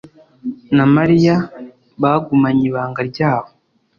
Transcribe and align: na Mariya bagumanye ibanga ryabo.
na 0.75 0.85
Mariya 0.95 1.35
bagumanye 2.01 2.63
ibanga 2.69 3.01
ryabo. 3.11 3.49